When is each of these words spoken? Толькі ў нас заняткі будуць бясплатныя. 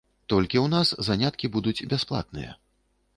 Толькі 0.31 0.57
ў 0.59 0.63
нас 0.75 0.93
заняткі 1.09 1.51
будуць 1.57 1.85
бясплатныя. 1.95 2.51